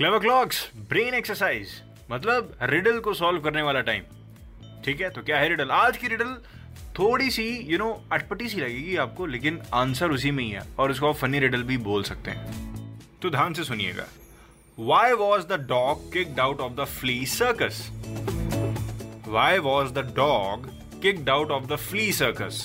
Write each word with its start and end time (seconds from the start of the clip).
clever 0.00 0.18
clocks 0.18 0.58
brain 0.88 1.14
exercise 1.14 1.70
मतलब 2.10 2.54
riddle 2.62 2.98
को 2.98 3.12
solve 3.14 3.40
करने 3.40 3.62
वाला 3.62 3.80
टाइम 3.80 4.02
ठीक 4.84 5.00
है? 5.00 5.08
तो 5.10 5.22
क्या 5.22 5.38
है 5.38 5.48
रिडल 5.48 5.70
आज 5.70 5.96
की 5.96 6.08
रिडल 6.08 6.34
थोड़ी 6.98 7.30
सी 7.30 7.44
यू 7.70 7.78
नो 7.78 7.90
अटपटी 8.12 8.48
सी 8.48 8.60
लगेगी 8.60 8.96
आपको, 8.96 9.26
लेकिन 9.26 9.60
आंसर 9.74 10.10
उसी 10.10 10.30
में 10.30 10.42
ही 10.44 10.50
है 10.50 10.62
और 10.78 10.90
इसको 10.90 11.08
आप 11.08 11.14
फनी 11.14 11.38
रिडल 11.38 11.62
भी 11.62 11.76
बोल 11.78 12.02
सकते 12.02 12.30
हैं। 12.30 13.00
तो 13.22 13.30
ध्यान 13.30 13.54
से 13.54 13.64
सुनिएगा। 13.64 14.06
Why 14.78 15.12
was 15.12 15.42
the 15.46 15.60
dog 15.68 16.12
kicked 16.12 16.40
out 16.40 16.60
of 16.60 16.72
the 16.72 16.84
flea 16.90 17.26
circus 17.26 17.86
why 19.28 19.58
was 19.58 19.92
the 19.92 20.12
dog 20.16 20.66
kicked 21.02 21.28
out 21.30 21.50
of 21.50 21.64
the 21.64 21.76
flea 21.80 22.12
circus 22.12 22.62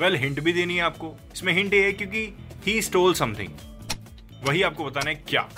well 0.00 0.16
hint 0.16 0.40
भी 0.40 0.52
देनी 0.52 0.76
है 0.76 0.82
आपको। 0.82 1.14
इसमें 1.32 1.52
हिंट 1.52 1.74
ये 1.74 1.84
है 1.84 1.92
क्योंकि 1.92 2.26
ही 2.66 2.80
स्टोल 2.82 3.14
समथिंग 3.14 3.52
वही 4.44 4.62
आपको 4.62 4.84
बताना 4.84 5.10
है 5.10 5.16
क्या। 5.28 5.48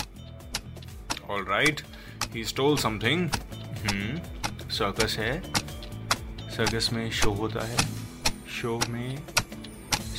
All 1.31 1.45
right 1.49 1.81
he 2.35 2.45
stole 2.45 2.77
something 2.79 3.29
circus 4.71 5.17
है. 5.19 5.41
सर्कस 6.57 6.89
में 6.93 7.11
शो 7.11 7.31
होता 7.41 7.67
है. 7.67 7.77
शो 8.61 8.79
में 8.89 9.19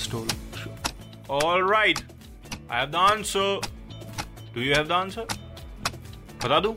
stole 0.03 0.27
all 1.37 1.69
right 1.71 1.99
I 2.71 2.79
have 2.79 2.89
the 2.91 2.95
answer 2.95 3.59
do 4.55 4.61
you 4.61 4.73
have 4.75 4.87
the 4.87 4.91
answer 4.91 5.27
बता 6.43 6.59
दू? 6.59 6.71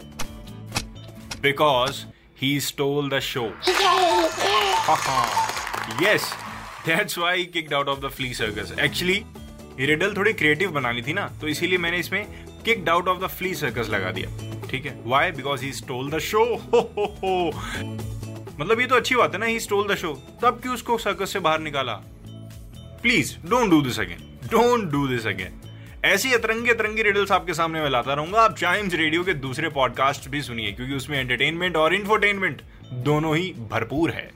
Because 1.43 2.05
he 2.43 2.59
stole 2.61 3.09
the 3.11 3.21
show 3.33 3.53
that's 6.87 7.17
why 7.17 7.33
he 7.39 7.45
kicked 7.55 7.73
out 7.79 7.89
of 7.91 8.01
the 8.03 8.09
flea 8.15 8.33
circus. 8.37 8.71
Actually 8.85 9.19
ये 9.81 9.87
riddle 9.87 10.15
थोड़ी 10.17 10.33
creative 10.33 10.71
बनानी 10.73 11.03
थी 11.03 11.13
ना 11.13 11.27
तो 11.41 11.49
इसीलिए 11.49 11.79
मैंने 11.79 11.99
इसमें 11.99 12.23
kicked 12.65 12.89
out 12.89 13.09
of 13.09 13.19
the 13.25 13.27
flea 13.29 13.55
circus 13.55 13.89
लगा 13.91 14.11
दिया। 14.11 14.29
ठीक 14.71 14.87
है? 14.87 14.99
Why 15.07 15.31
because 15.33 15.65
he 15.65 15.73
stole 15.73 16.11
the 16.11 16.19
show 16.21 16.45
हो 16.57 17.51
मतलब 18.61 18.81
ये 18.81 18.87
तो 18.87 18.97
अच्छी 18.97 19.15
बात 19.15 19.33
है 19.35 19.39
ना 19.41 19.47
ही 19.47 19.61
स्टोल 19.61 19.87
द 19.89 19.95
शो 19.97 20.13
तब 20.43 20.61
क्यों 20.63 20.75
उसको 20.75 20.99
सर्कस 20.99 21.33
से 21.33 21.41
बाहर 21.41 21.61
निकाला? 21.61 21.93
Please 23.03 23.35
don't 23.47 23.71
do 23.71 23.81
this 23.83 24.01
again 24.01 24.29
don't 24.51 24.91
do 24.93 25.07
this 25.09 25.27
again 25.27 25.61
ऐसी 26.05 26.33
अतरंगी 26.33 26.71
अतरंगी 26.71 27.03
रिडल्स 27.03 27.33
आपके 27.33 27.55
सामने 27.55 27.81
मैं 27.81 27.91
लाता 27.91 28.15
रहूँगा। 28.15 28.41
आप 28.41 28.57
चाइम्स 28.57 28.95
रेडियो 28.95 29.25
के 29.25 29.35
दूसरे 29.35 29.69
पॉडकास्ट 29.71 30.29
भी 30.29 30.43
सुनिए, 30.43 30.73
क्योंकि 30.73 30.95
उसमें 30.95 31.19
एंटरटेनमेंट 31.19 31.77
और 31.77 31.95
इंफोटेनमेंट 31.95 32.63
दोनों 33.05 33.37
ही 33.37 33.53
भरपूर 33.71 34.11
है। 34.11 34.31